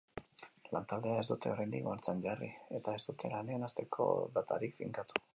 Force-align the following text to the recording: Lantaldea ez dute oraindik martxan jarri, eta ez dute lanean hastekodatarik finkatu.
Lantaldea 0.75 1.17
ez 1.23 1.25
dute 1.31 1.49
oraindik 1.55 1.83
martxan 1.87 2.23
jarri, 2.23 2.49
eta 2.79 2.93
ez 2.99 3.03
dute 3.09 3.31
lanean 3.35 3.67
hastekodatarik 3.67 4.75
finkatu. 4.81 5.23